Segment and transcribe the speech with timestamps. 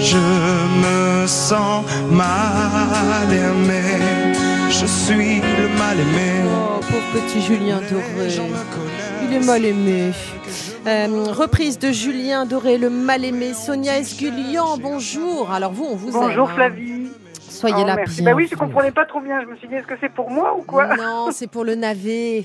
[0.00, 0.16] Je
[0.82, 3.82] me sens mal aimé.
[4.70, 6.44] Je suis le mal aimé.
[6.46, 8.28] Oh, pauvre petit Julien Doré.
[9.24, 10.12] Il est mal aimé.
[10.86, 13.52] Euh, reprise de Julien Doré, le mal aimé.
[13.54, 15.50] Sonia Esgulian, bonjour.
[15.52, 16.54] Alors vous, on vous Bonjour aime, hein.
[16.54, 17.08] Flavie.
[17.50, 18.22] Soyez Oh, là merci.
[18.22, 18.30] bien.
[18.30, 19.40] Bah oui, je comprenais pas trop bien.
[19.42, 21.74] Je me suis dit, est-ce que c'est pour moi ou quoi Non, c'est pour le
[21.74, 22.44] navet.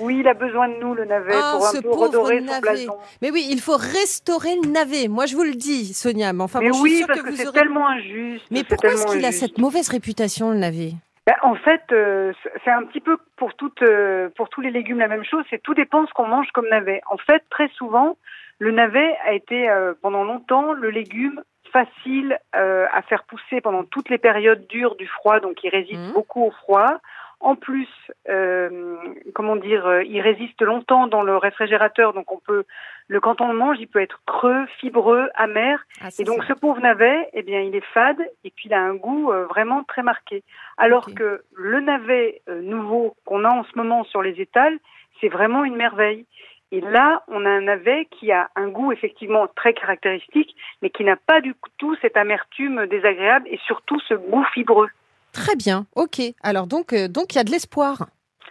[0.00, 2.98] Oui, il a besoin de nous, le navet, Ah, pour un peu redorer son blason.
[3.22, 5.08] Mais oui, il faut restaurer le navet.
[5.08, 6.32] Moi, je vous le dis, Sonia.
[6.32, 7.58] Mais enfin, Mais bon, je suis oui, sûre parce que que, c'est aurez...
[7.58, 8.46] tellement injuste.
[8.50, 10.92] Mais c'est pourquoi est-ce qu'il a cette mauvaise réputation, le navet?
[11.26, 12.32] Bah, En fait, euh,
[12.64, 15.44] c'est un petit peu pour, toutes, euh, pour tous les légumes la même chose.
[15.50, 17.02] C'est tout dépend ce qu'on mange comme navet.
[17.10, 18.16] En fait, très souvent,
[18.58, 21.42] le navet a été euh, pendant longtemps le légume
[21.72, 26.12] facile à faire pousser pendant toutes les périodes dures du froid, donc il résiste Mhm.
[26.14, 26.98] beaucoup au froid.
[27.40, 27.88] En plus,
[28.28, 28.96] euh,
[29.34, 32.64] comment dire, euh, il résiste longtemps dans le réfrigérateur, donc on peut,
[33.08, 35.82] le quand on le mange, il peut être creux, fibreux, amer.
[36.02, 38.80] Ah, Et donc ce pauvre navet, eh bien, il est fade et puis il a
[38.80, 40.42] un goût euh, vraiment très marqué.
[40.76, 44.78] Alors que le navet euh, nouveau qu'on a en ce moment sur les étals,
[45.20, 46.26] c'est vraiment une merveille.
[46.72, 51.04] Et là, on a un navet qui a un goût effectivement très caractéristique, mais qui
[51.04, 54.90] n'a pas du tout cette amertume désagréable et surtout ce goût fibreux.
[55.32, 56.20] Très bien, ok.
[56.42, 58.06] Alors donc, euh, donc il y a de l'espoir.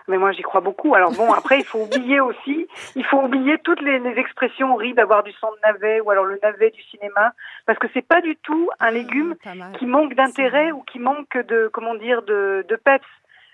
[0.08, 0.96] Mais moi, j'y crois beaucoup.
[0.96, 4.96] Alors bon, après, il faut oublier aussi, il faut oublier toutes les, les expressions horribles
[4.96, 7.34] d'avoir du sang de navet ou alors le navet du cinéma,
[7.68, 9.72] parce que c'est pas du tout un légume Pas mal.
[9.78, 13.06] qui manque d'intérêt ou qui manque de comment dire de, de peps.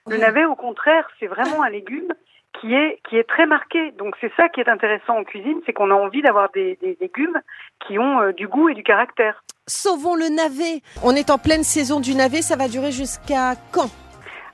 [0.08, 2.14] Le navet, au contraire, c'est vraiment un légume
[2.59, 3.92] qui est qui est très marqué.
[3.92, 6.97] Donc c'est ça qui est intéressant en cuisine, c'est qu'on a envie d'avoir des, des
[7.02, 7.39] légumes
[7.86, 9.44] qui ont euh, du goût et du caractère.
[9.67, 10.81] Sauvons le navet.
[11.03, 12.42] On est en pleine saison du navet.
[12.42, 13.89] Ça va durer jusqu'à quand?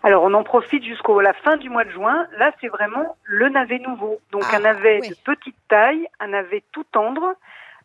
[0.03, 2.25] Alors on en profite jusqu'à la fin du mois de juin.
[2.39, 4.19] Là, c'est vraiment le navet nouveau.
[4.31, 5.09] Donc Ah, un navet oui.
[5.09, 7.35] de petite taille, un navet tout tendre.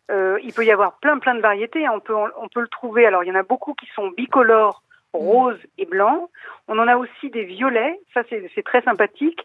[0.09, 1.85] Euh, il peut y avoir plein plein de variétés.
[1.85, 1.91] hein.
[1.93, 3.05] On peut on peut le trouver.
[3.05, 4.81] Alors il y en a beaucoup qui sont bicolores,
[5.13, 6.29] rose et blanc.
[6.69, 7.99] On en a aussi des violets.
[8.13, 9.41] Ça c'est très sympathique.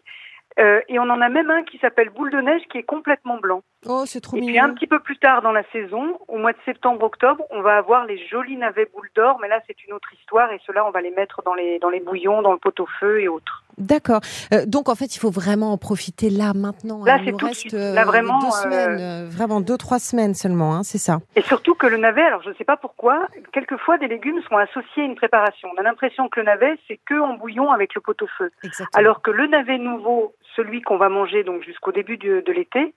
[0.59, 3.37] Euh, et on en a même un qui s'appelle boule de neige qui est complètement
[3.37, 3.63] blanc.
[3.87, 6.53] Oh, c'est trop Et puis un petit peu plus tard dans la saison, au mois
[6.53, 10.13] de septembre-octobre, on va avoir les jolis navets boules d'or, mais là c'est une autre
[10.13, 13.21] histoire et ceux-là on va les mettre dans les dans les bouillons, dans le pot-au-feu
[13.21, 13.62] et autres.
[13.77, 14.21] D'accord.
[14.53, 17.03] Euh, donc en fait, il faut vraiment en profiter là, maintenant.
[17.03, 17.73] Là, Il c'est tout de reste, suite.
[17.73, 21.19] euh, Là, vraiment, deux euh, semaines, euh, vraiment deux trois semaines seulement, hein, c'est ça.
[21.35, 24.57] Et surtout que le navet, alors je ne sais pas pourquoi, quelquefois des légumes sont
[24.57, 25.69] associés à une préparation.
[25.75, 28.51] On a l'impression que le navet c'est que en bouillon avec le pot-au-feu,
[28.93, 32.93] alors que le navet nouveau, celui qu'on va manger donc jusqu'au début de l'été,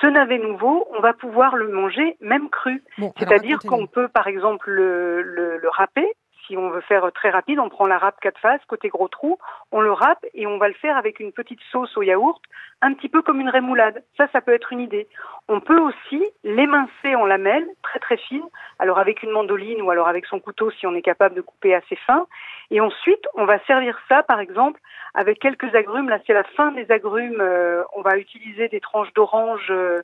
[0.00, 2.82] ce navet nouveau, on va pouvoir le manger même cru.
[2.96, 6.06] Bon, C'est-à-dire qu'on peut, par exemple, le, le, le râper.
[6.50, 9.38] Si on veut faire très rapide, on prend la râpe quatre faces, côté gros trou,
[9.70, 12.42] on le râpe et on va le faire avec une petite sauce au yaourt,
[12.82, 14.02] un petit peu comme une rémoulade.
[14.16, 15.06] Ça, ça peut être une idée.
[15.46, 18.48] On peut aussi l'émincer en lamelles, très très fines,
[18.80, 21.72] alors avec une mandoline ou alors avec son couteau si on est capable de couper
[21.72, 22.26] assez fin.
[22.72, 24.80] Et ensuite, on va servir ça, par exemple,
[25.14, 26.08] avec quelques agrumes.
[26.08, 27.40] Là, c'est la fin des agrumes.
[27.40, 30.02] euh, on va utiliser des tranches d'orange euh,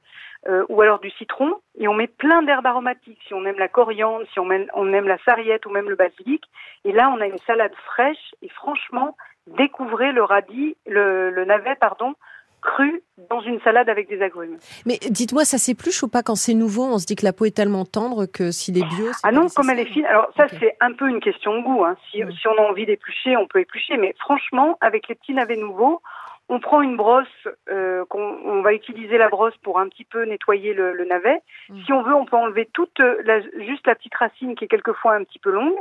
[0.49, 1.55] euh, ou alors du citron.
[1.79, 3.19] Et on met plein d'herbes aromatiques.
[3.27, 5.97] Si on aime la coriandre, si on aime, on aime la sarriette ou même le
[5.97, 6.43] basilic.
[6.85, 8.35] Et là, on a une salade fraîche.
[8.43, 12.15] Et franchement, découvrez le radis, le, le navet, pardon,
[12.63, 14.59] cru dans une salade avec des agrumes.
[14.87, 16.85] Mais dites-moi, ça s'épluche ou pas quand c'est nouveau?
[16.85, 19.07] On se dit que la peau est tellement tendre que s'il est bio.
[19.13, 20.07] c'est Ah non, comme elle est fine.
[20.07, 21.85] Alors ça, c'est un peu une question de goût.
[21.85, 21.97] Hein.
[22.11, 22.33] Si, Mm.
[22.33, 23.97] si on a envie d'éplucher, on peut éplucher.
[23.99, 26.01] Mais franchement, avec les petits navets nouveaux,
[26.49, 27.27] on prend une brosse,
[27.71, 31.41] euh, qu'on, on va utiliser la brosse pour un petit peu nettoyer le, le navet.
[31.69, 31.81] Mm.
[31.85, 35.15] Si on veut, on peut enlever toute la, juste la petite racine qui est quelquefois
[35.15, 35.77] un petit peu longue.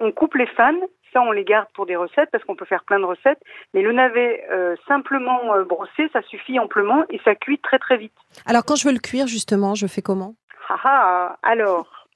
[0.00, 0.74] On coupe les fans.
[1.12, 3.40] Ça, on les garde pour des recettes parce qu'on peut faire plein de recettes.
[3.72, 7.96] Mais le navet euh, simplement euh, brossé, ça suffit amplement et ça cuit très très
[7.96, 8.12] vite.
[8.44, 10.34] Alors quand je veux le cuire justement, je fais comment?
[10.68, 12.06] Ah ah, alors,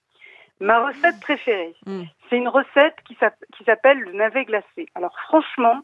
[0.61, 2.03] ma recette préférée, Mm.
[2.29, 3.17] c'est une recette qui
[3.65, 4.87] s'appelle le navet glacé.
[4.95, 5.81] Alors franchement,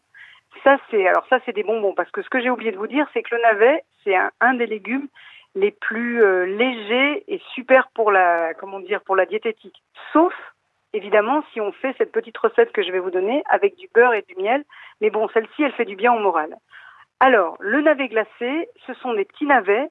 [0.63, 2.87] ça c'est alors ça c'est des bonbons parce que ce que j'ai oublié de vous
[2.87, 5.07] dire, c'est que le navet, c'est un, des légumes
[5.55, 9.81] les plus euh, légers et super pour la comment dire pour la diététique.
[10.13, 10.33] Sauf
[10.93, 14.13] évidemment si on fait cette petite recette que je vais vous donner avec du beurre
[14.13, 14.63] et du miel,
[15.01, 16.55] mais bon, celle-ci elle fait du bien au moral.
[17.21, 19.89] Alors, le navet glacé, ce sont des petits navets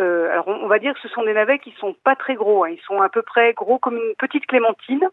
[0.00, 2.34] euh, alors on, on va dire que ce sont des navets qui sont pas très
[2.34, 2.70] gros, hein.
[2.70, 5.08] ils sont à peu près gros comme une petite clémentine.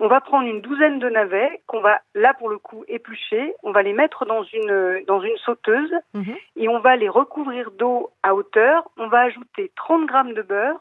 [0.00, 3.72] On va prendre une douzaine de navets qu'on va là pour le coup éplucher, on
[3.72, 6.36] va les mettre dans une dans une sauteuse Mhm.
[6.56, 8.88] et on va les recouvrir d'eau à hauteur.
[8.96, 10.80] On va ajouter 30 grammes de beurre,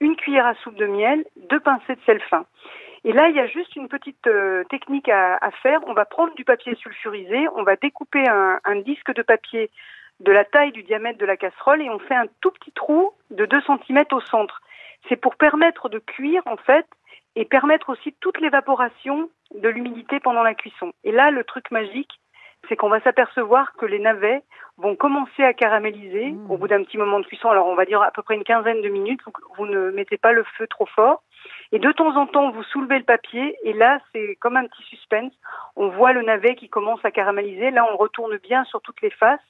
[0.00, 2.46] une cuillère à soupe de miel, deux pincées de sel fin.
[3.06, 5.80] Et là, il y a juste une petite euh, technique à, à faire.
[5.86, 9.70] On va prendre du papier sulfurisé, on va découper un, un disque de papier
[10.20, 13.12] de la taille du diamètre de la casserole et on fait un tout petit trou
[13.30, 14.62] de 2 cm au centre.
[15.08, 16.86] C'est pour permettre de cuire en fait
[17.36, 20.92] et permettre aussi toute l'évaporation de l'humidité pendant la cuisson.
[21.02, 22.20] Et là, le truc magique,
[22.68, 24.42] c'est qu'on va s'apercevoir que les navets
[24.78, 26.50] vont commencer à caraméliser mmh.
[26.50, 27.50] au bout d'un petit moment de cuisson.
[27.50, 29.20] Alors on va dire à peu près une quinzaine de minutes.
[29.56, 31.22] Vous, ne mettez pas le feu trop fort.
[31.72, 34.82] Et de temps en temps, vous soulevez le papier et là, c'est comme un petit
[34.84, 35.32] suspense.
[35.76, 37.70] On voit le navet qui commence à caraméliser.
[37.70, 39.40] Là, on retourne bien sur toutes les faces.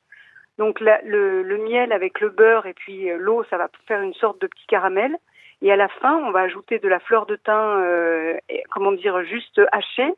[0.58, 4.14] Donc le, le, miel avec le beurre et puis euh, l'eau, ça va faire une
[4.14, 5.16] sorte de petit caramel.
[5.62, 8.36] Et à la fin, on va ajouter de la fleur de thym, euh,
[8.70, 10.14] comment dire, juste hachée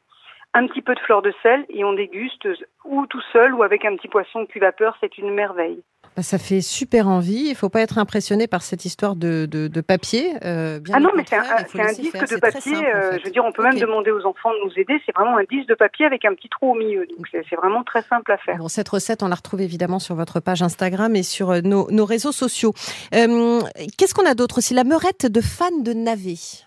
[0.56, 2.48] un petit peu de fleur de sel et on déguste
[2.84, 5.82] ou tout seul ou avec un petit poisson cuit vapeur, c'est une merveille.
[6.16, 7.44] Bah, ça fait super envie.
[7.44, 10.32] Il ne faut pas être impressionné par cette histoire de, de, papier.
[10.44, 12.88] Euh, ah non, mais c'est un, disque de papier.
[12.88, 14.98] Euh, je veux dire, on peut même demander aux enfants de nous aider.
[15.04, 17.06] C'est vraiment un disque de papier avec un petit trou au milieu.
[17.06, 18.56] Donc c'est vraiment très simple à faire.
[18.56, 21.90] Bon, cette recette, on la retrouve évidemment sur votre page Instagram et sur euh, nos,
[21.90, 22.72] nos réseaux sociaux.
[23.12, 24.72] Qu'est-ce qu'on a d'autre aussi?
[24.72, 26.64] La meurette de fans de navet.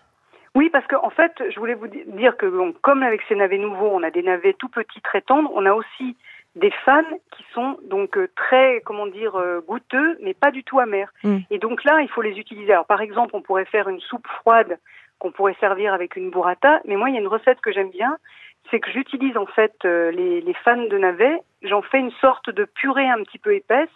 [0.53, 3.89] Oui, parce qu'en en fait, je voulais vous dire que comme avec ces navets nouveaux,
[3.91, 6.15] on a des navets tout petits, très tendres, on a aussi
[6.55, 10.79] des fans qui sont donc euh, très, comment dire, euh, goûteux, mais pas du tout
[10.79, 11.11] amers.
[11.23, 11.37] Mm.
[11.51, 12.73] Et donc là, il faut les utiliser.
[12.73, 14.79] Alors par exemple, on pourrait faire une soupe froide
[15.19, 17.91] qu'on pourrait servir avec une burrata, mais moi, il y a une recette que j'aime
[17.91, 18.17] bien,
[18.71, 22.49] c'est que j'utilise en fait euh, les, les fans de navets, j'en fais une sorte
[22.49, 23.89] de purée un petit peu épaisse.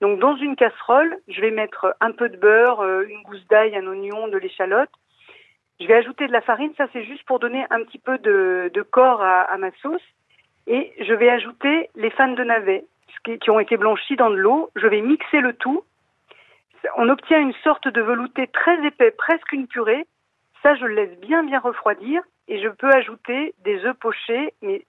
[0.00, 3.84] Donc dans une casserole, je vais mettre un peu de beurre, une gousse d'ail, un
[3.88, 4.90] oignon, de l'échalote,
[5.80, 8.82] je vais ajouter de la farine, ça c'est juste pour donner un petit peu de,
[8.90, 10.02] corps à, ma sauce.
[10.68, 12.84] Et je vais ajouter les fans de navet
[13.24, 14.70] qui, ont été blanchis dans de l'eau.
[14.76, 15.82] Je vais mixer le tout.
[16.96, 20.06] On obtient une sorte de velouté très épais, presque une purée.
[20.62, 24.84] Ça, je le laisse bien bien refroidir et je peux ajouter des œufs pochés, mais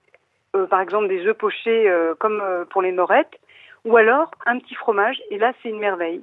[0.56, 3.40] euh, par exemple des œufs pochés euh, comme euh, pour les morettes,
[3.86, 5.18] ou alors un petit fromage.
[5.32, 6.22] Et là, c'est une merveille.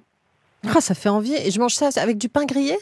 [0.68, 1.34] Ah, ça fait envie.
[1.34, 2.76] Et je mange ça avec du pain grillé?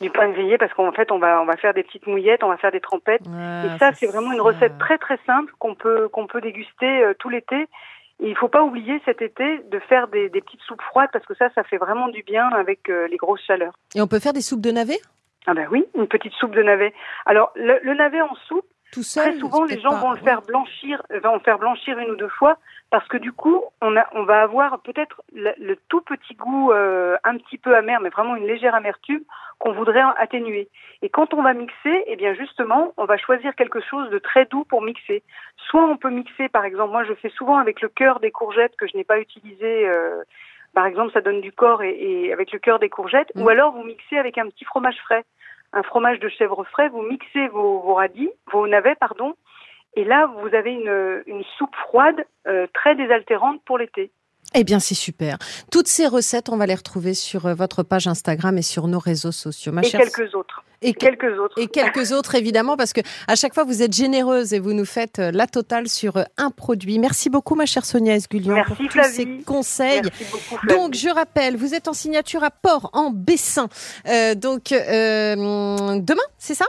[0.00, 2.48] Du pain grillé parce qu'en fait on va on va faire des petites mouillettes, on
[2.48, 6.08] va faire des trempettes et ça c'est vraiment une recette très très simple qu'on peut
[6.08, 7.66] qu'on peut déguster euh, tout l'été.
[8.18, 11.26] Et il faut pas oublier cet été de faire des, des, petites soupes froides parce
[11.26, 13.74] que ça ça fait vraiment du bien avec euh, les grosses chaleurs.
[13.94, 14.98] Et on peut faire des soupes de navet?
[15.46, 16.94] Ah ben oui, une petite soupe de navet.
[17.26, 20.42] Alors le, le navet en soupe, tout seul, très souvent les gens vont le faire
[20.42, 22.58] blanchir, vont le faire blanchir une ou deux fois
[22.90, 27.16] parce que du coup, on, a, on va avoir peut-être le, tout petit goût euh,
[27.24, 29.22] un petit peu amer, mais vraiment une légère amertume
[29.58, 30.68] qu'on voudrait atténuer.
[31.02, 34.44] Et quand on va mixer, eh bien justement, on va choisir quelque chose de très
[34.46, 35.22] doux pour mixer.
[35.68, 38.76] Soit on peut mixer, par exemple, moi je fais souvent avec le cœur des courgettes
[38.76, 39.88] que je n'ai pas utilisé.
[39.88, 40.22] Euh,
[40.72, 43.32] par exemple, ça donne du corps et, avec le cœur des courgettes.
[43.34, 43.48] Ou mm.
[43.48, 45.24] alors vous mixez avec un petit fromage frais,
[45.76, 46.88] un fromage de chèvre frais.
[46.88, 49.34] Vous mixez vos, vos radis, vos navets, pardon,
[49.96, 54.10] et là, vous avez une, une soupe froide euh, très désaltérante pour l'été.
[54.54, 55.38] Eh bien, c'est super.
[55.72, 58.98] Toutes ces recettes, on va les retrouver sur euh, votre page Instagram et sur nos
[58.98, 59.72] réseaux sociaux.
[59.72, 60.62] Ma et quelques autres.
[60.82, 61.58] Et, quelques autres.
[61.58, 64.84] Et quelques autres, évidemment, parce que à chaque fois, vous êtes généreuse et vous nous
[64.84, 66.98] faites euh, la totale sur un produit.
[66.98, 70.02] Merci beaucoup, ma chère Sonia Esgulian, pour tous ces conseils.
[70.02, 73.68] Merci beaucoup, donc, je rappelle, vous êtes en signature à Port, en Bessin.
[74.36, 76.66] donc, demain, c'est ça?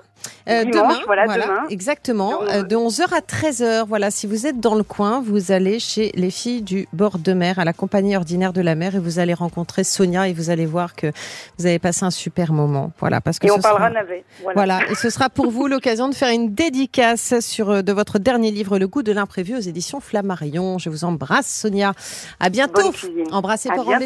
[0.50, 3.85] Euh, demain, voilà, demain, exactement, euh, de 11h à 13h.
[3.88, 7.33] Voilà, si vous êtes dans le coin, vous allez chez les filles du bord de
[7.33, 10.50] mer à la compagnie ordinaire de la mer et vous allez rencontrer Sonia et vous
[10.50, 11.12] allez voir que
[11.57, 12.91] vous avez passé un super moment.
[13.00, 14.24] Voilà, parce que et on parlera navet.
[14.56, 14.81] Voilà.
[14.89, 18.51] et ce sera pour vous l'occasion de faire une dédicace sur euh, de votre dernier
[18.51, 20.78] livre, Le goût de l'imprévu, aux éditions Flammarion.
[20.78, 21.94] Je vous embrasse, Sonia.
[22.40, 22.92] À bientôt.
[23.31, 23.99] Embrassez pour en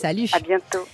[0.00, 0.28] Salut.
[0.32, 0.88] À bientôt.